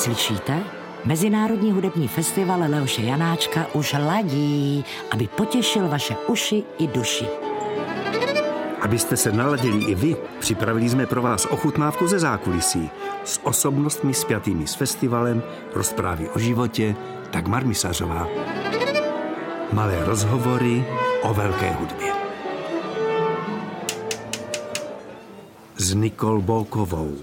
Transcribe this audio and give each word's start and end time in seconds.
Slyšíte? 0.00 0.64
Mezinárodní 1.04 1.72
hudební 1.72 2.08
festival 2.08 2.60
Leoše 2.68 3.02
Janáčka 3.02 3.66
už 3.74 3.92
ladí, 3.92 4.84
aby 5.10 5.28
potěšil 5.28 5.88
vaše 5.88 6.16
uši 6.28 6.64
i 6.78 6.86
duši. 6.86 7.26
Abyste 8.80 9.16
se 9.16 9.32
naladili 9.32 9.84
i 9.84 9.94
vy, 9.94 10.16
připravili 10.38 10.88
jsme 10.88 11.06
pro 11.06 11.22
vás 11.22 11.46
ochutnávku 11.46 12.06
ze 12.06 12.18
zákulisí 12.18 12.90
s 13.24 13.40
osobnostmi 13.42 14.14
spjatými 14.14 14.66
s 14.66 14.74
festivalem, 14.74 15.42
rozprávy 15.74 16.28
o 16.28 16.38
životě, 16.38 16.96
Dagmar 17.32 17.66
Misařová. 17.66 18.28
Malé 19.72 20.04
rozhovory 20.04 20.84
o 21.22 21.34
velké 21.34 21.70
hudbě. 21.70 22.12
S 25.76 25.94
Nikol 25.94 26.40
Bolkovou. 26.40 27.16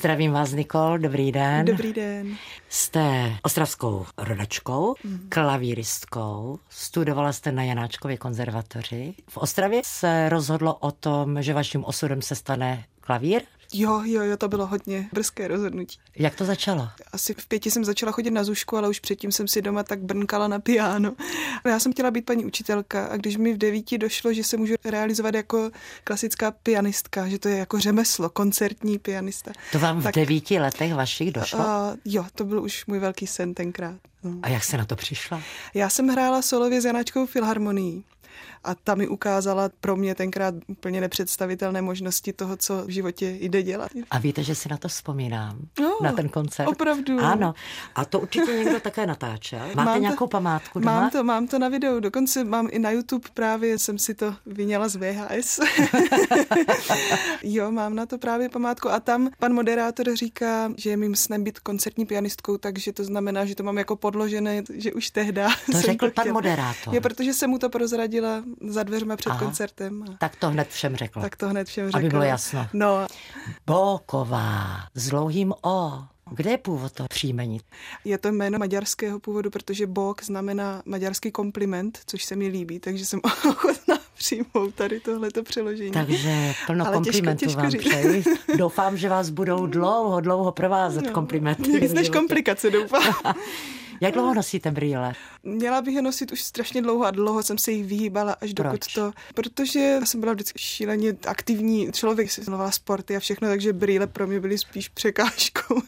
Zdravím 0.00 0.32
vás, 0.32 0.52
Nikol, 0.52 0.98
dobrý 0.98 1.32
den. 1.32 1.66
Dobrý 1.66 1.92
den. 1.92 2.36
Jste 2.68 3.32
ostravskou 3.42 4.06
rodačkou, 4.18 4.94
mm. 5.04 5.26
klavíristkou, 5.28 6.58
studovala 6.68 7.32
jste 7.32 7.52
na 7.52 7.62
Janáčkově 7.62 8.16
konzervatoři. 8.16 9.14
V 9.28 9.36
Ostravě 9.36 9.80
se 9.84 10.28
rozhodlo 10.28 10.74
o 10.74 10.90
tom, 10.90 11.42
že 11.42 11.54
vaším 11.54 11.84
osudem 11.84 12.22
se 12.22 12.34
stane 12.34 12.84
klavír? 13.00 13.42
Jo, 13.72 14.02
jo, 14.04 14.22
jo, 14.22 14.36
to 14.36 14.48
bylo 14.48 14.66
hodně 14.66 15.08
brzké 15.12 15.48
rozhodnutí. 15.48 15.98
Jak 16.16 16.34
to 16.34 16.44
začalo? 16.44 16.88
Asi 17.12 17.34
v 17.34 17.46
pěti 17.46 17.70
jsem 17.70 17.84
začala 17.84 18.12
chodit 18.12 18.30
na 18.30 18.44
zušku, 18.44 18.76
ale 18.76 18.88
už 18.88 19.00
předtím 19.00 19.32
jsem 19.32 19.48
si 19.48 19.62
doma 19.62 19.82
tak 19.82 20.00
brnkala 20.00 20.48
na 20.48 20.58
piano. 20.58 21.12
Já 21.66 21.80
jsem 21.80 21.92
chtěla 21.92 22.10
být 22.10 22.24
paní 22.24 22.44
učitelka 22.44 23.06
a 23.06 23.16
když 23.16 23.36
mi 23.36 23.54
v 23.54 23.58
devíti 23.58 23.98
došlo, 23.98 24.32
že 24.32 24.44
se 24.44 24.56
můžu 24.56 24.74
realizovat 24.84 25.34
jako 25.34 25.70
klasická 26.04 26.50
pianistka, 26.50 27.28
že 27.28 27.38
to 27.38 27.48
je 27.48 27.56
jako 27.56 27.80
řemeslo, 27.80 28.30
koncertní 28.30 28.98
pianista. 28.98 29.52
To 29.72 29.78
vám 29.78 30.02
tak, 30.02 30.14
v 30.14 30.16
devíti 30.16 30.58
letech 30.58 30.94
vašich 30.94 31.32
došlo? 31.32 31.58
Uh, 31.58 31.64
jo, 32.04 32.24
to 32.34 32.44
byl 32.44 32.62
už 32.62 32.86
můj 32.86 32.98
velký 32.98 33.26
sen 33.26 33.54
tenkrát. 33.54 33.96
No. 34.22 34.38
A 34.42 34.48
jak 34.48 34.64
se 34.64 34.76
na 34.76 34.84
to 34.84 34.96
přišla? 34.96 35.42
Já 35.74 35.88
jsem 35.88 36.08
hrála 36.08 36.42
solově 36.42 36.80
s 36.80 36.84
Janáčkou 36.84 37.26
filharmonií 37.26 38.04
a 38.64 38.74
ta 38.74 38.94
mi 38.94 39.08
ukázala 39.08 39.70
pro 39.80 39.96
mě 39.96 40.14
tenkrát 40.14 40.54
úplně 40.66 41.00
nepředstavitelné 41.00 41.82
možnosti 41.82 42.32
toho, 42.32 42.56
co 42.56 42.82
v 42.86 42.88
životě 42.88 43.36
jde 43.40 43.62
dělat. 43.62 43.90
A 44.10 44.18
víte, 44.18 44.42
že 44.42 44.54
si 44.54 44.68
na 44.68 44.76
to 44.76 44.88
vzpomínám, 44.88 45.58
no, 45.80 45.98
na 46.02 46.12
ten 46.12 46.28
koncert. 46.28 46.68
Opravdu. 46.68 47.18
Ano. 47.20 47.54
A 47.94 48.04
to 48.04 48.20
určitě 48.20 48.52
někdo 48.52 48.80
také 48.80 49.06
natáčel. 49.06 49.60
Máte 49.74 49.84
mám 49.84 50.00
nějakou 50.00 50.24
to, 50.24 50.28
památku 50.28 50.78
doma? 50.80 51.00
Mám 51.00 51.10
to, 51.10 51.24
mám 51.24 51.46
to 51.46 51.58
na 51.58 51.68
videu, 51.68 52.00
dokonce 52.00 52.44
mám 52.44 52.68
i 52.70 52.78
na 52.78 52.90
YouTube 52.90 53.28
právě, 53.34 53.78
jsem 53.78 53.98
si 53.98 54.14
to 54.14 54.34
vyněla 54.46 54.88
z 54.88 54.96
VHS. 54.96 55.60
jo, 57.42 57.70
mám 57.70 57.94
na 57.94 58.06
to 58.06 58.18
právě 58.18 58.48
památku 58.48 58.88
a 58.90 59.00
tam 59.00 59.30
pan 59.38 59.52
moderátor 59.54 60.16
říká, 60.16 60.72
že 60.76 60.90
je 60.90 60.96
mým 60.96 61.16
snem 61.16 61.44
být 61.44 61.58
koncertní 61.58 62.06
pianistkou, 62.06 62.56
takže 62.58 62.92
to 62.92 63.04
znamená, 63.04 63.44
že 63.44 63.54
to 63.54 63.62
mám 63.62 63.78
jako 63.78 63.96
podložené, 63.96 64.62
že 64.74 64.92
už 64.92 65.10
tehda 65.10 65.48
To 65.72 65.80
řekl 65.80 66.06
to 66.06 66.12
pan 66.14 66.22
chtěla. 66.22 66.34
moderátor. 66.34 66.94
Je, 66.94 67.00
protože 67.00 67.34
jsem 67.34 67.50
mu 67.50 67.58
to 67.58 67.68
prozradila 67.70 68.29
za 68.68 68.82
dveřma 68.82 69.16
před 69.16 69.30
Aha. 69.30 69.38
koncertem. 69.38 70.04
Tak 70.18 70.36
to 70.36 70.50
hned 70.50 70.68
všem 70.68 70.96
řekl. 70.96 71.20
Tak 71.20 71.36
to 71.36 71.48
hned 71.48 71.68
všem 71.68 71.86
řekl. 71.86 71.96
Aby 71.96 72.08
bylo 72.08 72.22
jasno. 72.22 72.66
No. 72.72 73.06
Boková 73.66 74.86
s 74.94 75.08
dlouhým 75.08 75.54
O. 75.62 76.04
Kde 76.30 76.50
je 76.50 76.58
původ 76.58 76.92
toho 76.92 77.06
příjmení? 77.08 77.60
Je 78.04 78.18
to 78.18 78.28
jméno 78.28 78.58
maďarského 78.58 79.20
původu, 79.20 79.50
protože 79.50 79.86
Bok 79.86 80.24
znamená 80.24 80.82
maďarský 80.84 81.30
kompliment, 81.30 82.00
což 82.06 82.24
se 82.24 82.36
mi 82.36 82.46
líbí, 82.48 82.78
takže 82.78 83.06
jsem 83.06 83.20
ochotná 83.48 83.98
přijmout 84.18 84.74
tady 84.74 85.00
tohleto 85.00 85.42
přeložení. 85.42 85.90
Takže 85.90 86.54
plno 86.66 86.86
Ale 86.86 86.94
komplimentů 86.94 87.46
těžko, 87.46 87.60
těžko 87.60 87.78
vám 87.78 87.90
přeji. 87.90 88.24
Doufám, 88.56 88.96
že 88.96 89.08
vás 89.08 89.30
budou 89.30 89.66
dlouho, 89.66 90.20
dlouho 90.20 90.52
provázet 90.52 91.04
no, 91.04 91.10
komplimenty. 91.10 91.80
Nic 91.80 91.92
než 91.92 92.10
komplikace, 92.10 92.70
doufám. 92.70 93.14
Jak 94.00 94.14
dlouho 94.14 94.34
nosíte 94.34 94.70
brýle? 94.70 95.12
Měla 95.42 95.82
bych 95.82 95.94
je 95.94 96.02
nosit 96.02 96.32
už 96.32 96.42
strašně 96.42 96.82
dlouho 96.82 97.04
a 97.04 97.10
dlouho 97.10 97.42
jsem 97.42 97.58
se 97.58 97.72
jich 97.72 97.86
vyhýbala, 97.86 98.32
až 98.32 98.54
dokud 98.54 98.70
Proč? 98.70 98.94
to... 98.94 99.12
Protože 99.34 100.00
jsem 100.04 100.20
byla 100.20 100.32
vždycky 100.32 100.58
šíleně 100.58 101.16
aktivní 101.26 101.92
člověk, 101.92 102.30
jsem 102.30 102.58
sporty 102.70 103.16
a 103.16 103.20
všechno, 103.20 103.48
takže 103.48 103.72
brýle 103.72 104.06
pro 104.06 104.26
mě 104.26 104.40
byly 104.40 104.58
spíš 104.58 104.88
překážkou. 104.88 105.82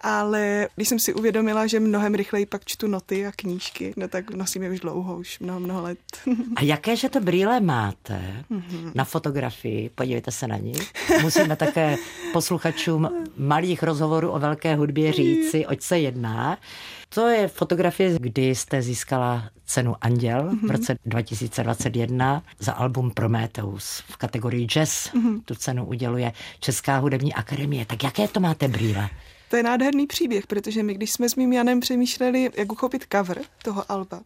Ale 0.00 0.68
když 0.76 0.88
jsem 0.88 0.98
si 0.98 1.14
uvědomila, 1.14 1.66
že 1.66 1.80
mnohem 1.80 2.14
rychleji 2.14 2.46
pak 2.46 2.64
čtu 2.64 2.86
noty 2.86 3.26
a 3.26 3.32
knížky, 3.36 3.94
no 3.96 4.08
tak 4.08 4.30
nosím 4.30 4.62
je 4.62 4.70
už 4.70 4.80
dlouho, 4.80 5.16
už 5.16 5.38
mnoho, 5.38 5.60
mnoho 5.60 5.82
let. 5.82 5.98
A 6.56 6.64
jaké, 6.64 6.96
že 6.96 7.08
to 7.08 7.20
brýle 7.20 7.60
máte 7.60 8.44
mm-hmm. 8.50 8.92
na 8.94 9.04
fotografii, 9.04 9.88
podívejte 9.88 10.30
se 10.30 10.46
na 10.46 10.56
ní. 10.56 10.72
Musíme 11.22 11.56
také 11.56 11.96
posluchačům 12.32 13.10
malých 13.36 13.82
rozhovorů 13.82 14.30
o 14.30 14.38
velké 14.38 14.74
hudbě 14.74 15.12
říci, 15.12 15.66
oč 15.66 15.82
se 15.82 15.98
jedná. 15.98 16.58
To 17.08 17.26
je 17.26 17.48
fotografie, 17.48 18.18
kdy 18.18 18.54
jste 18.54 18.82
získala 18.82 19.50
cenu 19.64 19.94
Anděl 20.00 20.42
mm-hmm. 20.42 20.58
v 20.58 20.62
mhm. 20.62 20.70
roce 20.70 20.96
2021 21.06 22.42
za 22.58 22.72
album 22.72 23.10
Prometheus 23.10 24.02
v 24.08 24.16
kategorii 24.16 24.66
jazz. 24.66 25.06
Mm-hmm. 25.06 25.40
Tu 25.44 25.54
cenu 25.54 25.86
uděluje 25.86 26.32
Česká 26.60 26.98
hudební 26.98 27.34
akademie. 27.34 27.84
Tak 27.86 28.04
jaké 28.04 28.28
to 28.28 28.40
máte 28.40 28.68
brýle? 28.68 29.10
To 29.50 29.56
je 29.56 29.62
nádherný 29.62 30.06
příběh, 30.06 30.46
protože 30.46 30.82
my, 30.82 30.94
když 30.94 31.12
jsme 31.12 31.28
s 31.28 31.36
mým 31.36 31.52
Janem 31.52 31.80
přemýšleli, 31.80 32.50
jak 32.56 32.72
uchopit 32.72 33.06
cover 33.12 33.42
toho 33.62 33.92
alba, 33.92 34.20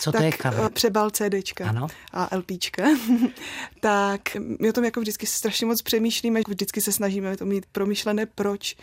Co 0.00 0.12
tak 0.12 0.20
to 0.20 0.24
je 0.24 0.32
cover? 0.42 0.66
Eh, 0.66 0.70
přebal 0.70 1.10
CDčka 1.10 1.68
ano. 1.68 1.86
a 2.12 2.36
LPčka, 2.36 2.82
tak 3.80 4.20
my 4.60 4.68
o 4.70 4.72
tom 4.72 4.84
jako 4.84 5.00
vždycky 5.00 5.26
strašně 5.26 5.66
moc 5.66 5.82
přemýšlíme, 5.82 6.40
vždycky 6.48 6.80
se 6.80 6.92
snažíme 6.92 7.36
to 7.36 7.44
mít 7.44 7.66
promyšlené 7.72 8.26
proč. 8.26 8.76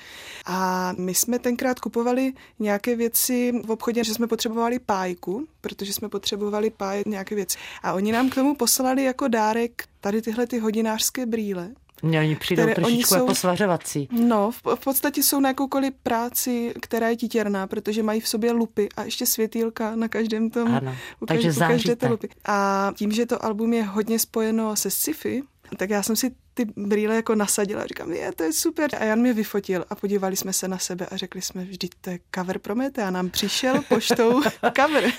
A 0.46 0.94
my 0.98 1.16
jsme 1.16 1.40
tenkrát 1.40 1.80
kupovali 1.80 2.34
nějaké 2.60 2.96
věci 2.96 3.54
v 3.66 3.72
obchodě, 3.72 4.04
že 4.04 4.14
jsme 4.14 4.28
potřebovali 4.28 4.80
pájku, 4.80 5.48
protože 5.62 5.94
jsme 5.94 6.10
potřebovali 6.10 6.70
pájet 6.70 7.08
nějaké 7.08 7.36
věci. 7.36 7.58
A 7.84 7.94
oni 7.94 8.12
nám 8.12 8.30
k 8.30 8.36
tomu 8.36 8.56
poslali 8.56 9.04
jako 9.04 9.28
dárek 9.28 9.84
tady 10.02 10.22
tyhle 10.22 10.48
ty 10.48 10.60
hodinářské 10.60 11.26
brýle. 11.26 11.70
Mě 12.02 12.20
oni 12.20 12.36
přijdou 12.36 12.64
které 12.64 12.76
trošičku 12.76 12.94
oni 12.94 13.04
jsou, 13.04 13.16
jako 13.16 13.36
svařovací. 13.36 14.10
No, 14.12 14.52
v, 14.52 14.62
v 14.76 14.80
podstatě 14.84 15.24
jsou 15.24 15.40
na 15.40 15.50
jakoukoliv 15.50 15.94
práci, 16.04 16.74
která 16.82 17.10
je 17.10 17.16
titěrná, 17.16 17.68
protože 17.68 18.04
mají 18.04 18.22
v 18.22 18.28
sobě 18.28 18.52
lupy 18.52 18.90
a 18.98 19.04
ještě 19.04 19.26
světýlka 19.26 19.96
na 19.96 20.08
každém 20.08 20.50
tom. 20.50 20.76
Ano, 20.76 20.96
u 21.20 21.26
takže 21.26 21.54
každé, 21.54 21.96
té 21.96 22.08
lupy. 22.08 22.30
A 22.46 22.92
tím, 22.96 23.12
že 23.12 23.26
to 23.26 23.46
album 23.46 23.74
je 23.74 23.84
hodně 23.84 24.20
spojeno 24.20 24.76
se 24.76 24.90
sci-fi, 24.90 25.44
tak 25.78 25.90
já 25.90 26.04
jsem 26.04 26.16
si 26.16 26.32
ty 26.54 26.66
brýle 26.78 27.16
jako 27.16 27.36
nasadila. 27.36 27.86
Říkám, 27.86 28.12
je, 28.12 28.32
to 28.32 28.44
je 28.44 28.54
super. 28.54 28.90
A 29.00 29.04
Jan 29.04 29.20
mě 29.20 29.34
vyfotil 29.34 29.86
a 29.90 29.96
podívali 29.96 30.36
jsme 30.36 30.54
se 30.54 30.68
na 30.68 30.78
sebe 30.78 31.06
a 31.06 31.18
řekli 31.18 31.42
jsme, 31.42 31.64
vždyť 31.64 31.92
to 32.02 32.10
je 32.10 32.20
cover 32.36 32.60
Promete 32.60 33.04
a 33.04 33.12
nám 33.12 33.30
přišel 33.30 33.82
poštou 33.90 34.42
cover. 34.78 35.12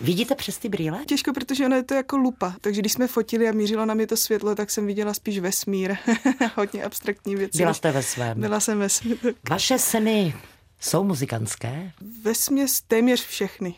Vidíte 0.00 0.34
přes 0.34 0.58
ty 0.58 0.68
brýle? 0.68 1.04
Těžko, 1.06 1.32
protože 1.32 1.66
ono 1.66 1.76
je 1.76 1.82
to 1.82 1.94
jako 1.94 2.16
lupa. 2.16 2.54
Takže 2.60 2.80
když 2.80 2.92
jsme 2.92 3.06
fotili 3.06 3.48
a 3.48 3.52
mířilo 3.52 3.86
na 3.86 3.94
mě 3.94 4.06
to 4.06 4.16
světlo, 4.16 4.54
tak 4.54 4.70
jsem 4.70 4.86
viděla 4.86 5.14
spíš 5.14 5.38
vesmír. 5.38 5.96
Hodně 6.54 6.82
abstraktní 6.82 7.36
věci. 7.36 7.58
Byla 7.58 7.74
jste 7.74 7.92
ve 7.92 8.02
svém. 8.02 8.40
Byla 8.40 8.60
jsem 8.60 8.78
ve 8.78 8.88
svém. 8.88 9.18
Vaše 9.50 9.78
sny 9.78 10.34
jsou 10.80 11.04
muzikantské? 11.04 11.92
Ve 12.22 12.34
směs 12.34 12.80
téměř 12.80 13.26
všechny. 13.26 13.74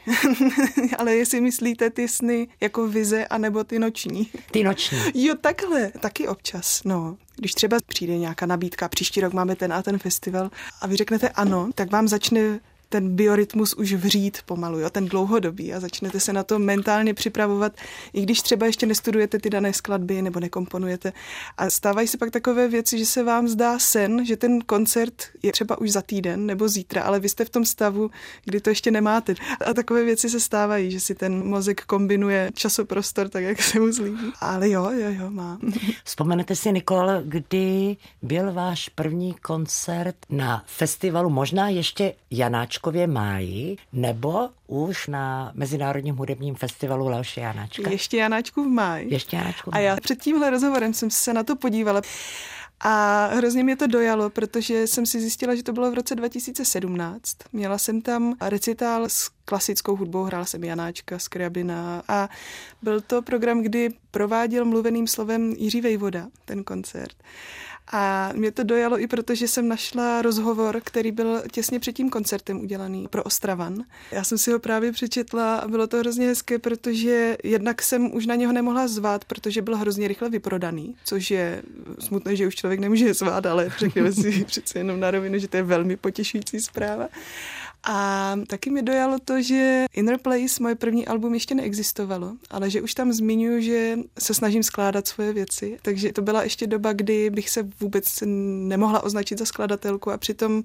Ale 0.99 1.15
jestli 1.15 1.41
myslíte 1.41 1.91
ty 1.91 2.09
sny 2.09 2.49
jako 2.61 2.89
vize, 2.89 3.27
anebo 3.27 3.65
ty 3.65 3.79
noční. 3.79 4.31
Ty 4.51 4.65
noční. 4.65 4.99
Jo, 5.15 5.35
takhle. 5.41 5.93
Taky 6.01 6.29
občas, 6.29 6.85
no. 6.85 7.17
Když 7.37 7.53
třeba 7.53 7.77
přijde 7.87 8.19
nějaká 8.19 8.47
nabídka, 8.47 8.89
příští 8.89 9.21
rok 9.21 9.33
máme 9.33 9.57
ten 9.57 9.73
a 9.73 9.83
ten 9.83 9.99
festival 9.99 10.51
a 10.81 10.87
vy 10.87 10.97
řeknete 10.97 11.29
ano, 11.29 11.71
tak 11.75 11.93
vám 11.93 12.09
začne 12.09 12.61
ten 12.89 13.17
biorytmus 13.17 13.75
už 13.75 13.93
vřít 13.93 14.39
pomalu, 14.47 14.79
jo, 14.79 14.91
ten 14.91 15.07
dlouhodobý 15.07 15.75
a 15.75 15.81
začnete 15.81 16.21
se 16.21 16.33
na 16.33 16.43
to 16.43 16.59
mentálně 16.59 17.15
připravovat, 17.15 17.73
i 18.13 18.23
když 18.23 18.43
třeba 18.43 18.67
ještě 18.67 18.87
nestudujete 18.87 19.39
ty 19.39 19.51
dané 19.51 19.73
skladby 19.73 20.23
nebo 20.23 20.41
nekomponujete. 20.41 21.13
A 21.59 21.71
stávají 21.71 22.09
se 22.09 22.19
pak 22.19 22.31
takové 22.31 22.69
věci, 22.69 22.99
že 22.99 23.07
se 23.07 23.23
vám 23.23 23.49
zdá 23.49 23.79
sen, 23.79 24.27
že 24.27 24.37
ten 24.37 24.61
koncert 24.61 25.23
je 25.43 25.53
třeba 25.53 25.79
už 25.79 25.91
za 25.91 26.03
týden 26.03 26.47
nebo 26.47 26.69
zítra, 26.69 27.03
ale 27.03 27.21
vy 27.21 27.29
jste 27.29 27.45
v 27.45 27.51
tom 27.51 27.65
stavu, 27.65 28.11
kdy 28.45 28.61
to 28.61 28.71
ještě 28.71 28.91
nemáte. 28.91 29.35
A 29.67 29.75
takové 29.75 30.05
věci 30.05 30.31
se 30.31 30.41
stávají, 30.41 30.91
že 30.91 31.01
si 31.01 31.15
ten 31.15 31.47
mozek 31.49 31.85
kombinuje 31.85 32.51
časoprostor 32.55 33.29
tak, 33.29 33.45
jak 33.45 33.63
se 33.63 33.81
mu 33.81 33.93
zlíbí. 33.93 34.33
Ale 34.41 34.71
jo, 34.71 34.91
jo, 34.91 35.09
jo, 35.09 35.31
má. 35.31 35.59
Vzpomenete 36.05 36.57
si, 36.57 36.73
Nikol, 36.73 37.09
kdy 37.25 37.97
byl 38.23 38.53
váš 38.53 38.89
první 38.89 39.35
koncert 39.35 40.17
na 40.31 40.65
festivalu, 40.67 41.31
možná 41.31 41.69
ještě 41.69 42.15
Janáč 42.31 42.78
Janáčkově 42.79 43.07
máji, 43.07 43.77
nebo 43.93 44.49
už 44.67 45.07
na 45.07 45.53
Mezinárodním 45.55 46.17
hudebním 46.17 46.55
festivalu 46.55 47.09
Leoše 47.09 47.41
Janáčka? 47.41 47.91
Ještě 47.91 48.17
Janáčku 48.17 48.65
v 48.65 48.69
máji. 48.69 49.13
Ještě 49.13 49.37
Janáčku 49.37 49.71
v 49.71 49.73
máji. 49.73 49.87
A 49.87 49.89
já 49.89 49.97
před 49.97 50.23
tímhle 50.23 50.51
rozhovorem 50.51 50.95
jsem 50.95 51.11
se 51.11 51.35
na 51.35 51.43
to 51.43 51.57
podívala. 51.57 52.03
A 52.81 53.27
hrozně 53.27 53.65
mě 53.65 53.77
to 53.77 53.87
dojalo, 53.87 54.31
protože 54.31 54.87
jsem 54.87 55.07
si 55.07 55.21
zjistila, 55.21 55.55
že 55.55 55.63
to 55.63 55.73
bylo 55.73 55.91
v 55.91 55.95
roce 55.95 56.15
2017. 56.15 57.37
Měla 57.53 57.79
jsem 57.79 58.03
tam 58.03 58.35
recitál 58.41 59.05
s 59.05 59.31
klasickou 59.45 59.97
hudbou, 59.97 60.23
hrál 60.23 60.45
jsem 60.45 60.65
Janáčka, 60.65 61.19
Skriabina 61.19 62.03
a 62.09 62.29
byl 62.83 63.01
to 63.01 63.23
program, 63.23 63.63
kdy 63.63 63.91
prováděl 64.11 64.65
mluveným 64.65 65.07
slovem 65.07 65.55
Jiří 65.59 65.81
Vejvoda 65.81 66.27
ten 66.45 66.65
koncert. 66.65 67.17
A 67.93 68.33
mě 68.35 68.53
to 68.53 68.63
dojalo 68.63 69.01
i 69.01 69.07
proto, 69.07 69.35
že 69.35 69.49
jsem 69.49 69.69
našla 69.69 70.23
rozhovor, 70.23 70.81
který 70.85 71.13
byl 71.13 71.43
těsně 71.53 71.81
před 71.81 71.93
tím 71.93 72.11
koncertem 72.11 72.61
udělaný 72.61 73.09
pro 73.11 73.23
Ostravan. 73.23 73.85
Já 74.13 74.25
jsem 74.25 74.39
si 74.39 74.53
ho 74.53 74.59
právě 74.59 74.93
přečetla 74.93 75.57
a 75.57 75.69
bylo 75.69 75.87
to 75.87 75.97
hrozně 75.97 76.27
hezké, 76.27 76.59
protože 76.59 77.37
jednak 77.45 77.83
jsem 77.83 78.15
už 78.15 78.27
na 78.27 78.35
něho 78.35 78.53
nemohla 78.53 78.89
zvát, 78.89 79.25
protože 79.25 79.63
byl 79.63 79.77
hrozně 79.77 80.09
rychle 80.09 80.31
vyprodaný, 80.31 80.95
což 81.05 81.31
je 81.31 81.63
smutné, 81.99 82.37
že 82.37 82.47
už 82.47 82.55
člověk 82.55 82.81
nemůže 82.81 83.15
zvát, 83.15 83.47
ale 83.47 83.73
řekněme 83.79 84.13
si 84.13 84.45
přece 84.47 84.79
jenom 84.79 85.01
na 85.01 85.11
rovinu, 85.11 85.39
že 85.39 85.49
to 85.49 85.57
je 85.57 85.63
velmi 85.63 85.97
potěšující 85.97 86.61
zpráva. 86.61 87.09
A 87.85 88.37
taky 88.47 88.71
mi 88.71 88.83
dojalo 88.83 89.19
to, 89.25 89.43
že 89.43 89.87
Inner 89.93 90.19
Place, 90.19 90.63
moje 90.63 90.75
první 90.75 91.07
album, 91.07 91.35
ještě 91.35 91.55
neexistovalo, 91.55 92.33
ale 92.51 92.71
že 92.71 92.83
už 92.83 92.95
tam 92.95 93.13
zmiňuji, 93.13 93.63
že 93.63 93.99
se 94.19 94.35
snažím 94.35 94.63
skládat 94.63 95.09
svoje 95.09 95.33
věci. 95.33 95.79
Takže 95.83 96.13
to 96.13 96.23
byla 96.23 96.43
ještě 96.43 96.67
doba, 96.67 96.93
kdy 96.93 97.31
bych 97.31 97.51
se 97.51 97.69
vůbec 97.81 98.19
nemohla 98.69 99.03
označit 99.03 99.39
za 99.39 99.45
skladatelku 99.45 100.11
a 100.11 100.19
přitom 100.19 100.63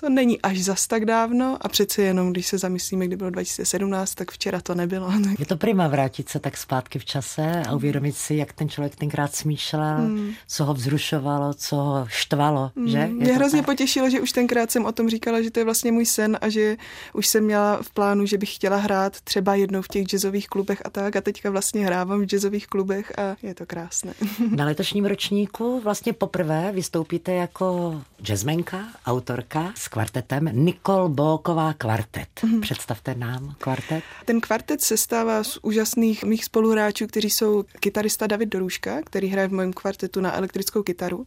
to 0.00 0.08
není 0.08 0.40
až 0.42 0.58
zas 0.58 0.86
tak 0.86 1.04
dávno 1.04 1.56
a 1.60 1.68
přece 1.68 2.02
jenom, 2.02 2.30
když 2.30 2.46
se 2.46 2.58
zamyslíme, 2.58 3.06
kdy 3.06 3.16
bylo 3.16 3.30
2017, 3.30 4.14
tak 4.14 4.30
včera 4.30 4.60
to 4.60 4.74
nebylo. 4.74 5.12
Je 5.38 5.46
to 5.46 5.56
prima 5.56 5.88
vrátit 5.88 6.28
se 6.28 6.38
tak 6.38 6.56
zpátky 6.56 6.98
v 6.98 7.04
čase 7.04 7.62
a 7.68 7.74
uvědomit 7.74 8.16
si, 8.16 8.34
jak 8.34 8.52
ten 8.52 8.68
člověk 8.68 8.96
tenkrát 8.96 9.34
smýšlel, 9.34 9.98
mm. 9.98 10.32
co 10.46 10.64
ho 10.64 10.74
vzrušovalo, 10.74 11.54
co 11.54 11.76
ho 11.76 12.06
štvalo, 12.08 12.70
mm. 12.74 12.88
že? 12.88 12.98
Je 12.98 13.08
Mě 13.08 13.32
hrozně 13.32 13.58
tak? 13.58 13.66
potěšilo, 13.66 14.10
že 14.10 14.20
už 14.20 14.32
tenkrát 14.32 14.70
jsem 14.70 14.84
o 14.84 14.92
tom 14.92 15.08
říkala, 15.08 15.42
že 15.42 15.50
to 15.50 15.60
je 15.60 15.64
vlastně 15.64 15.92
můj 15.92 16.06
sen 16.06 16.38
a 16.40 16.48
že 16.48 16.76
už 17.12 17.26
jsem 17.26 17.44
měla 17.44 17.82
v 17.82 17.90
plánu, 17.90 18.26
že 18.26 18.38
bych 18.38 18.54
chtěla 18.54 18.76
hrát 18.76 19.20
třeba 19.20 19.54
jednou 19.54 19.82
v 19.82 19.88
těch 19.88 20.06
jazzových 20.06 20.48
klubech 20.48 20.82
a 20.84 20.90
tak 20.90 21.16
a 21.16 21.20
teďka 21.20 21.50
vlastně 21.50 21.86
hrávám 21.86 22.20
v 22.20 22.26
jazzových 22.26 22.66
klubech 22.66 23.18
a 23.18 23.36
je 23.42 23.54
to 23.54 23.66
krásné. 23.66 24.14
Na 24.56 24.64
letošním 24.64 25.04
ročníku 25.04 25.80
vlastně 25.80 26.12
poprvé 26.12 26.72
vystoupíte 26.72 27.32
jako 27.32 28.00
jazzmenka, 28.22 28.84
autorka 29.06 29.72
s 29.88 29.90
kvartetem 29.90 30.50
Nikol 30.52 31.08
Bóková 31.08 31.72
kvartet. 31.72 32.28
Mm. 32.42 32.60
Představte 32.60 33.14
nám 33.14 33.54
kvartet. 33.58 34.04
Ten 34.24 34.40
kvartet 34.40 34.80
se 34.80 34.96
stává 34.96 35.44
z 35.44 35.58
úžasných 35.62 36.24
mých 36.24 36.44
spoluhráčů, 36.44 37.06
kteří 37.06 37.30
jsou 37.30 37.64
kytarista 37.80 38.26
David 38.26 38.48
Doruška, 38.48 39.02
který 39.02 39.28
hraje 39.28 39.48
v 39.48 39.52
mém 39.52 39.72
kvartetu 39.72 40.20
na 40.20 40.36
elektrickou 40.36 40.82
kytaru. 40.82 41.26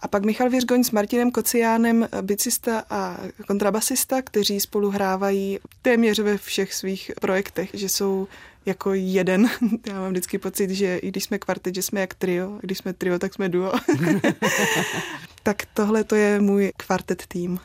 A 0.00 0.08
pak 0.08 0.24
Michal 0.24 0.50
Věřgoň 0.50 0.84
s 0.84 0.90
Martinem 0.90 1.30
Kociánem, 1.30 2.08
bicista 2.22 2.84
a 2.90 3.18
kontrabasista, 3.46 4.22
kteří 4.22 4.60
spolu 4.60 4.90
hrávají 4.90 5.58
téměř 5.82 6.18
ve 6.18 6.38
všech 6.38 6.74
svých 6.74 7.10
projektech, 7.20 7.70
že 7.72 7.88
jsou 7.88 8.28
jako 8.66 8.94
jeden. 8.94 9.50
Já 9.86 10.00
mám 10.00 10.10
vždycky 10.10 10.38
pocit, 10.38 10.70
že 10.70 10.96
i 10.96 11.08
když 11.08 11.24
jsme 11.24 11.38
kvartet, 11.38 11.74
že 11.74 11.82
jsme 11.82 12.00
jak 12.00 12.14
trio, 12.14 12.58
když 12.60 12.78
jsme 12.78 12.92
trio, 12.92 13.18
tak 13.18 13.34
jsme 13.34 13.48
duo. 13.48 13.72
tak 15.42 15.62
tohle 15.74 16.04
to 16.04 16.14
je 16.14 16.40
můj 16.40 16.72
kvartet 16.76 17.26
tým. 17.26 17.58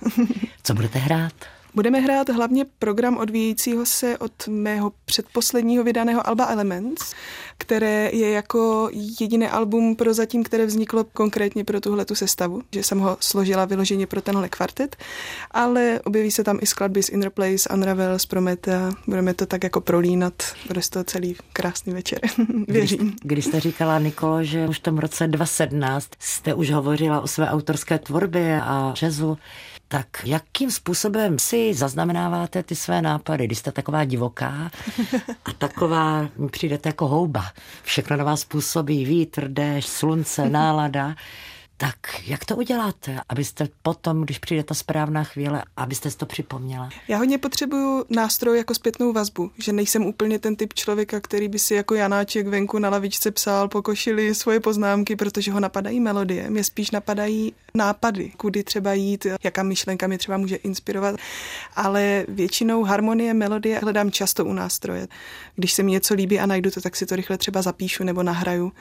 Co 0.63 0.73
budete 0.73 0.99
hrát? 0.99 1.33
Budeme 1.77 1.99
hrát 1.99 2.29
hlavně 2.29 2.65
program 2.79 3.17
odvíjejícího 3.17 3.85
se 3.85 4.17
od 4.17 4.47
mého 4.47 4.91
předposledního 5.05 5.83
vydaného 5.83 6.27
Alba 6.27 6.45
Elements, 6.45 7.13
které 7.57 8.09
je 8.13 8.31
jako 8.31 8.89
jediné 9.19 9.49
album 9.49 9.95
pro 9.95 10.13
zatím, 10.13 10.43
které 10.43 10.65
vzniklo 10.65 11.03
konkrétně 11.03 11.63
pro 11.63 11.81
tuhle 11.81 12.05
tu 12.05 12.15
sestavu, 12.15 12.61
že 12.71 12.83
jsem 12.83 12.99
ho 12.99 13.17
složila 13.19 13.65
vyloženě 13.65 14.07
pro 14.07 14.21
tenhle 14.21 14.49
kvartet, 14.49 14.95
ale 15.51 15.99
objeví 16.03 16.31
se 16.31 16.43
tam 16.43 16.59
i 16.61 16.65
skladby 16.65 17.03
z 17.03 17.09
Inner 17.09 17.29
Place, 17.29 17.69
Unravel, 17.73 18.19
z 18.19 18.25
Prometa, 18.25 18.93
budeme 19.07 19.33
to 19.33 19.45
tak 19.45 19.63
jako 19.63 19.81
prolínat, 19.81 20.33
bude 20.67 20.81
to 20.89 21.03
celý 21.03 21.35
krásný 21.53 21.93
večer, 21.93 22.19
věřím. 22.67 22.99
Když, 22.99 23.17
když 23.21 23.45
jste 23.45 23.59
říkala, 23.59 23.99
Nikolo, 23.99 24.43
že 24.43 24.67
už 24.67 24.79
v 24.79 24.83
tom 24.83 24.97
roce 24.97 25.27
2017 25.27 26.09
jste 26.19 26.53
už 26.53 26.71
hovořila 26.71 27.21
o 27.21 27.27
své 27.27 27.49
autorské 27.49 27.99
tvorbě 27.99 28.61
a 28.61 28.93
jazzu, 29.01 29.37
tak 29.87 30.07
jakým 30.25 30.71
způsobem 30.71 31.39
si 31.39 31.73
zaznamenáváte 31.73 32.63
ty 32.63 32.75
své 32.75 33.01
nápady, 33.01 33.45
když 33.45 33.57
jste 33.57 33.71
taková 33.71 34.05
divoká 34.05 34.71
a 35.45 35.53
taková, 35.57 36.29
přijdete 36.51 36.89
jako 36.89 37.07
houba. 37.07 37.45
Všechno 37.83 38.17
na 38.17 38.23
vás 38.23 38.45
působí 38.45 39.05
vítr, 39.05 39.47
déšť, 39.47 39.89
slunce, 39.89 40.49
nálada. 40.49 41.15
Tak 41.79 41.97
jak 42.27 42.45
to 42.45 42.55
uděláte, 42.55 43.19
abyste 43.29 43.67
potom, 43.81 44.21
když 44.21 44.39
přijde 44.39 44.63
ta 44.63 44.73
správná 44.73 45.23
chvíle, 45.23 45.63
abyste 45.77 46.11
si 46.11 46.17
to 46.17 46.25
připomněla? 46.25 46.89
Já 47.07 47.17
hodně 47.17 47.37
potřebuju 47.37 48.05
nástroj 48.09 48.57
jako 48.57 48.73
zpětnou 48.73 49.13
vazbu, 49.13 49.51
že 49.57 49.73
nejsem 49.73 50.05
úplně 50.05 50.39
ten 50.39 50.55
typ 50.55 50.73
člověka, 50.73 51.19
který 51.19 51.47
by 51.47 51.59
si 51.59 51.73
jako 51.73 51.95
Janáček 51.95 52.47
venku 52.47 52.79
na 52.79 52.89
lavičce 52.89 53.31
psal 53.31 53.67
po 53.67 53.81
košili 53.81 54.35
svoje 54.35 54.59
poznámky, 54.59 55.15
protože 55.15 55.51
ho 55.51 55.59
napadají 55.59 55.99
melodie. 55.99 56.49
Mě 56.49 56.63
spíš 56.63 56.91
napadají 56.91 57.53
nápady, 57.77 58.29
kudy 58.29 58.63
třeba 58.63 58.93
jít, 58.93 59.27
jaká 59.43 59.63
myšlenka 59.63 60.07
mě 60.07 60.17
třeba 60.17 60.37
může 60.37 60.55
inspirovat, 60.55 61.15
ale 61.75 62.25
většinou 62.27 62.83
harmonie, 62.83 63.33
melodie 63.33 63.79
hledám 63.79 64.11
často 64.11 64.45
u 64.45 64.53
nástroje. 64.53 65.07
Když 65.55 65.73
se 65.73 65.83
mi 65.83 65.91
něco 65.91 66.13
líbí 66.13 66.39
a 66.39 66.45
najdu 66.45 66.71
to, 66.71 66.81
tak 66.81 66.95
si 66.95 67.05
to 67.05 67.15
rychle 67.15 67.37
třeba 67.37 67.61
zapíšu 67.61 68.03
nebo 68.03 68.23
nahraju 68.23 68.71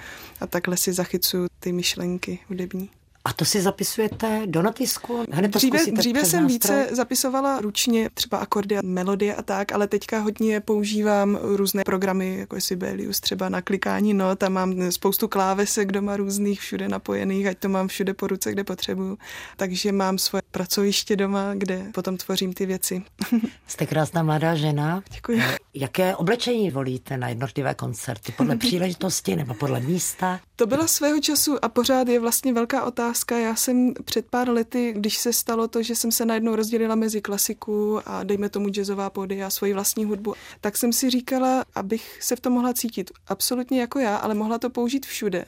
a 0.40 0.46
takhle 0.46 0.76
si 0.76 0.93
zachycuju 0.93 1.46
ty 1.60 1.72
myšlenky 1.72 2.38
hudební. 2.48 2.90
A 3.26 3.32
to 3.32 3.44
si 3.44 3.62
zapisujete 3.62 4.43
do 4.46 4.62
notisku? 4.62 5.25
Hned 5.31 5.52
to 5.52 5.58
dříve 5.58 5.78
dříve 5.93 6.25
jsem 6.25 6.43
nástroj? 6.43 6.78
více 6.78 6.96
zapisovala 6.96 7.61
ručně, 7.61 8.11
třeba 8.14 8.38
akordy 8.38 8.78
a 8.78 8.81
melodie 8.84 9.34
a 9.34 9.43
tak, 9.43 9.73
ale 9.73 9.88
teďka 9.88 10.19
hodně 10.19 10.61
používám 10.61 11.38
různé 11.43 11.84
programy, 11.84 12.37
jako 12.38 12.56
je 12.56 12.61
Sibelius, 12.61 13.20
třeba 13.20 13.49
na 13.49 13.62
klikání 13.62 14.14
not 14.14 14.43
a 14.43 14.49
mám 14.49 14.93
spoustu 14.93 15.28
klávesek 15.28 15.93
doma 15.93 16.17
různých 16.17 16.61
všude 16.61 16.88
napojených, 16.88 17.46
ať 17.46 17.58
to 17.58 17.69
mám 17.69 17.88
všude 17.88 18.14
po 18.14 18.26
ruce, 18.26 18.52
kde 18.52 18.64
potřebuju. 18.64 19.19
Takže 19.56 19.93
mám 19.93 20.19
svoje 20.19 20.43
pracoviště 20.50 21.17
doma, 21.17 21.55
kde 21.55 21.87
potom 21.94 22.17
tvořím 22.17 22.52
ty 22.52 22.67
věci. 22.67 23.02
Jste 23.67 23.87
krásná 23.87 24.22
mladá 24.22 24.55
žena. 24.55 25.02
Děkuji. 25.14 25.43
Jaké 25.75 26.17
oblečení 26.17 26.70
volíte 26.70 27.17
na 27.17 27.29
jednotlivé 27.29 27.75
koncerty? 27.75 28.32
Podle 28.32 28.56
příležitosti 28.56 29.37
nebo 29.37 29.55
podle 29.55 29.81
místa? 29.81 30.40
To 30.56 30.67
byla 30.67 30.87
svého 30.87 31.20
času 31.20 31.64
a 31.64 31.69
pořád 31.69 32.08
je 32.08 32.20
vlastně 32.20 32.52
velká 32.52 32.84
otázka. 32.84 33.16
Já 33.31 33.57
jsem 33.57 33.95
před 34.05 34.27
pár 34.27 34.49
lety, 34.49 34.93
když 34.97 35.19
se 35.19 35.33
stalo 35.33 35.69
to, 35.69 35.83
že 35.83 35.97
jsem 35.97 36.13
se 36.13 36.25
najednou 36.25 36.57
rozdělila 36.57 36.95
mezi 36.95 37.21
klasiku 37.21 38.01
a 38.07 38.25
dejme 38.25 38.49
tomu 38.49 38.69
jazzová 38.69 39.11
pody 39.11 39.43
a 39.43 39.51
svoji 39.51 39.73
vlastní 39.73 40.05
hudbu, 40.05 40.35
tak 40.61 40.77
jsem 40.77 40.93
si 40.93 41.11
říkala, 41.11 41.65
abych 41.75 42.19
se 42.23 42.37
v 42.37 42.41
tom 42.41 42.53
mohla 42.53 42.75
cítit 42.75 43.11
absolutně 43.29 43.81
jako 43.81 43.99
já, 43.99 44.17
ale 44.17 44.35
mohla 44.35 44.59
to 44.59 44.71
použít 44.71 45.07
všude. 45.07 45.45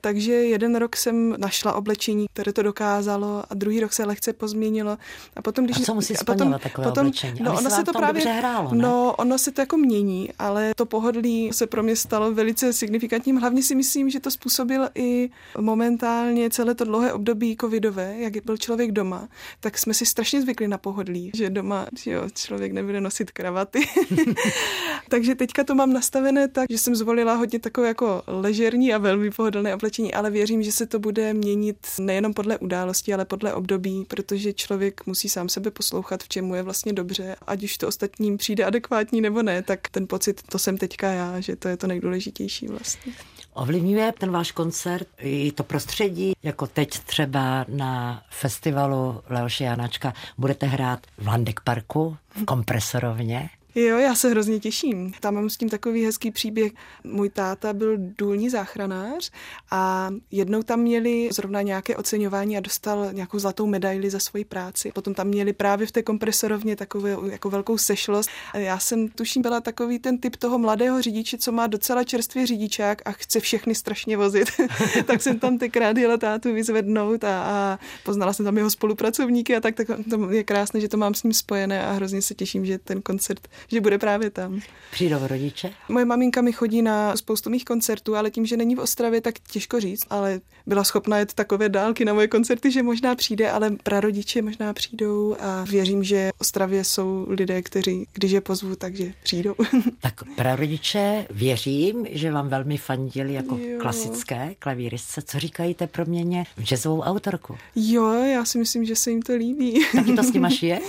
Takže 0.00 0.32
jeden 0.32 0.76
rok 0.76 0.96
jsem 0.96 1.34
našla 1.38 1.72
oblečení, 1.72 2.26
které 2.32 2.52
to 2.52 2.62
dokázalo 2.62 3.44
a 3.50 3.54
druhý 3.54 3.80
rok 3.80 3.92
se 3.92 4.04
lehce 4.04 4.32
pozměnilo. 4.32 4.98
A 5.36 5.42
potom, 5.42 5.64
když... 5.64 5.80
A 5.80 5.84
co 5.84 5.94
musí 5.94 6.16
a 6.16 6.24
potom, 6.24 6.56
takové 6.62 6.88
potom, 6.88 7.06
oblečení? 7.06 7.40
No, 7.42 7.58
ono 7.58 7.70
se 7.70 7.84
to 7.84 7.92
právě, 7.92 8.24
hrálo, 8.24 8.74
ne? 8.74 8.82
No, 8.82 9.14
ono 9.18 9.38
se 9.38 9.52
to 9.52 9.60
jako 9.60 9.76
mění, 9.76 10.30
ale 10.38 10.72
to 10.76 10.86
pohodlí 10.86 11.50
se 11.52 11.66
pro 11.66 11.82
mě 11.82 11.96
stalo 11.96 12.32
velice 12.32 12.72
signifikantním. 12.72 13.36
Hlavně 13.36 13.62
si 13.62 13.74
myslím, 13.74 14.10
že 14.10 14.20
to 14.20 14.30
způsobil 14.30 14.88
i 14.94 15.30
momentálně 15.58 16.50
celé 16.50 16.74
to 16.74 16.84
dlouhé 16.98 17.12
období 17.12 17.56
covidové, 17.60 18.16
jak 18.18 18.44
byl 18.44 18.56
člověk 18.56 18.92
doma, 18.92 19.28
tak 19.60 19.78
jsme 19.78 19.94
si 19.94 20.06
strašně 20.06 20.42
zvykli 20.42 20.68
na 20.68 20.78
pohodlí, 20.78 21.30
že 21.34 21.50
doma 21.50 21.86
že 21.98 22.10
jo, 22.10 22.22
člověk 22.34 22.72
nebude 22.72 23.00
nosit 23.00 23.30
kravaty. 23.30 23.88
Takže 25.08 25.34
teďka 25.34 25.64
to 25.64 25.74
mám 25.74 25.92
nastavené 25.92 26.48
tak, 26.48 26.66
že 26.70 26.78
jsem 26.78 26.96
zvolila 26.96 27.34
hodně 27.34 27.58
takové 27.58 27.88
jako 27.88 28.22
ležerní 28.26 28.94
a 28.94 28.98
velmi 28.98 29.30
pohodlné 29.30 29.74
oblečení, 29.74 30.14
ale 30.14 30.30
věřím, 30.30 30.62
že 30.62 30.72
se 30.72 30.86
to 30.86 30.98
bude 30.98 31.34
měnit 31.34 31.86
nejenom 32.00 32.34
podle 32.34 32.58
události, 32.58 33.14
ale 33.14 33.24
podle 33.24 33.54
období, 33.54 34.04
protože 34.08 34.52
člověk 34.52 35.06
musí 35.06 35.28
sám 35.28 35.48
sebe 35.48 35.70
poslouchat, 35.70 36.22
v 36.22 36.28
čemu 36.28 36.54
je 36.54 36.62
vlastně 36.62 36.92
dobře, 36.92 37.36
ať 37.46 37.62
už 37.62 37.78
to 37.78 37.88
ostatním 37.88 38.36
přijde 38.36 38.64
adekvátní 38.64 39.20
nebo 39.20 39.42
ne, 39.42 39.62
tak 39.62 39.88
ten 39.88 40.06
pocit, 40.06 40.42
to 40.42 40.58
jsem 40.58 40.78
teďka 40.78 41.12
já, 41.12 41.40
že 41.40 41.56
to 41.56 41.68
je 41.68 41.76
to 41.76 41.86
nejdůležitější 41.86 42.66
vlastně. 42.66 43.12
Ovlivňuje 43.52 44.12
ten 44.12 44.30
váš 44.30 44.52
koncert 44.52 45.08
i 45.18 45.52
to 45.52 45.64
prostředí, 45.64 46.32
jako 46.42 46.66
teď 46.66 46.98
třeba 46.98 47.64
na 47.68 48.22
festivalu 48.30 49.22
Leoše 49.28 49.64
Janačka 49.64 50.12
budete 50.38 50.66
hrát 50.66 51.06
v 51.18 51.26
Landek 51.26 51.60
Parku, 51.60 52.16
v 52.28 52.44
kompresorovně? 52.44 53.50
Jo, 53.86 53.98
já 53.98 54.14
se 54.14 54.30
hrozně 54.30 54.60
těším. 54.60 55.12
Tam 55.20 55.34
mám 55.34 55.50
s 55.50 55.56
tím 55.56 55.68
takový 55.68 56.04
hezký 56.04 56.30
příběh. 56.30 56.72
Můj 57.04 57.30
táta 57.30 57.72
byl 57.72 57.94
důlní 57.98 58.50
záchranář 58.50 59.30
a 59.70 60.10
jednou 60.30 60.62
tam 60.62 60.80
měli 60.80 61.28
zrovna 61.32 61.62
nějaké 61.62 61.96
oceňování 61.96 62.56
a 62.56 62.60
dostal 62.60 63.08
nějakou 63.12 63.38
zlatou 63.38 63.66
medaili 63.66 64.10
za 64.10 64.18
svoji 64.18 64.44
práci. 64.44 64.92
Potom 64.94 65.14
tam 65.14 65.26
měli 65.26 65.52
právě 65.52 65.86
v 65.86 65.92
té 65.92 66.02
kompresorovně 66.02 66.76
takovou 66.76 67.26
jako 67.26 67.50
velkou 67.50 67.78
sešlost. 67.78 68.30
Já 68.54 68.78
jsem 68.78 69.08
tuším 69.08 69.42
byla 69.42 69.60
takový 69.60 69.98
ten 69.98 70.18
typ 70.18 70.36
toho 70.36 70.58
mladého 70.58 71.02
řidiče, 71.02 71.38
co 71.38 71.52
má 71.52 71.66
docela 71.66 72.04
čerstvý 72.04 72.46
řidičák 72.46 73.02
a 73.04 73.12
chce 73.12 73.40
všechny 73.40 73.74
strašně 73.74 74.16
vozit. 74.16 74.48
tak 75.06 75.22
jsem 75.22 75.38
tam 75.38 75.58
tenkrát 75.58 75.96
jela 75.96 76.16
tátu 76.16 76.54
vyzvednout 76.54 77.24
a, 77.24 77.42
a 77.42 77.78
poznala 78.04 78.32
jsem 78.32 78.44
tam 78.44 78.56
jeho 78.56 78.70
spolupracovníky 78.70 79.56
a 79.56 79.60
tak, 79.60 79.74
tak 79.74 79.86
to 80.10 80.30
je 80.30 80.44
krásné, 80.44 80.80
že 80.80 80.88
to 80.88 80.96
mám 80.96 81.14
s 81.14 81.22
ním 81.22 81.32
spojené 81.32 81.86
a 81.86 81.92
hrozně 81.92 82.22
se 82.22 82.34
těším, 82.34 82.66
že 82.66 82.78
ten 82.78 83.02
koncert 83.02 83.48
že 83.72 83.80
bude 83.80 83.98
právě 83.98 84.30
tam. 84.30 84.60
Přijdou 84.90 85.18
rodiče? 85.26 85.70
Moje 85.88 86.04
maminka 86.04 86.40
mi 86.40 86.52
chodí 86.52 86.82
na 86.82 87.16
spoustu 87.16 87.50
mých 87.50 87.64
koncertů, 87.64 88.16
ale 88.16 88.30
tím, 88.30 88.46
že 88.46 88.56
není 88.56 88.74
v 88.74 88.78
Ostravě, 88.78 89.20
tak 89.20 89.34
těžko 89.38 89.80
říct, 89.80 90.06
ale 90.10 90.40
byla 90.66 90.84
schopna 90.84 91.18
jet 91.18 91.34
takové 91.34 91.68
dálky 91.68 92.04
na 92.04 92.14
moje 92.14 92.28
koncerty, 92.28 92.70
že 92.70 92.82
možná 92.82 93.14
přijde, 93.14 93.50
ale 93.50 93.70
prarodiče 93.82 94.42
možná 94.42 94.72
přijdou 94.72 95.36
a 95.40 95.64
věřím, 95.64 96.04
že 96.04 96.30
v 96.36 96.40
Ostravě 96.40 96.84
jsou 96.84 97.26
lidé, 97.28 97.62
kteří, 97.62 98.06
když 98.12 98.32
je 98.32 98.40
pozvu, 98.40 98.76
takže 98.76 99.12
přijdou. 99.22 99.54
Tak 100.00 100.14
prarodiče 100.36 101.26
věřím, 101.30 102.06
že 102.10 102.32
vám 102.32 102.48
velmi 102.48 102.76
fandili 102.76 103.34
jako 103.34 103.56
jo. 103.56 103.78
klasické 103.80 104.54
klavíristce. 104.58 105.22
Co 105.22 105.38
říkají 105.38 105.74
té 105.74 105.86
proměně 105.86 106.44
jazzovou 106.62 107.00
autorku? 107.00 107.56
Jo, 107.76 108.12
já 108.12 108.44
si 108.44 108.58
myslím, 108.58 108.84
že 108.84 108.96
se 108.96 109.10
jim 109.10 109.22
to 109.22 109.34
líbí. 109.34 109.84
Taky 109.94 110.12
to 110.12 110.22
s 110.22 110.32
nima 110.32 110.50
šije? 110.58 110.80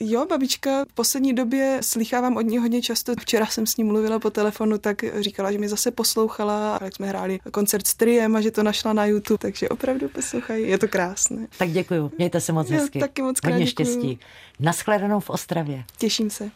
Jo, 0.00 0.26
babička 0.26 0.84
v 0.84 0.92
poslední 0.92 1.34
době 1.34 1.78
slychávám 1.82 2.36
od 2.36 2.42
ní 2.42 2.58
hodně 2.58 2.82
často. 2.82 3.12
Včera 3.20 3.46
jsem 3.46 3.66
s 3.66 3.76
ní 3.76 3.84
mluvila 3.84 4.18
po 4.18 4.30
telefonu, 4.30 4.78
tak 4.78 5.04
říkala, 5.20 5.52
že 5.52 5.58
mi 5.58 5.68
zase 5.68 5.90
poslouchala, 5.90 6.78
jak 6.82 6.96
jsme 6.96 7.06
hráli 7.06 7.40
koncert 7.50 7.86
s 7.86 7.94
Triem 7.94 8.36
a 8.36 8.40
že 8.40 8.50
to 8.50 8.62
našla 8.62 8.92
na 8.92 9.06
YouTube, 9.06 9.38
takže 9.38 9.68
opravdu 9.68 10.08
poslouchají. 10.08 10.68
Je 10.68 10.78
to 10.78 10.88
krásné. 10.88 11.46
Tak 11.58 11.70
děkuji, 11.70 12.10
mějte 12.18 12.40
se 12.40 12.52
moc 12.52 12.70
hezky. 12.70 12.98
Jo, 12.98 13.00
taky 13.00 13.22
moc 13.22 13.38
Hodně 13.44 13.66
štěstí. 13.66 14.18
Naschledanou 14.60 15.20
v 15.20 15.30
Ostravě. 15.30 15.84
Těším 15.98 16.30
se. 16.30 16.50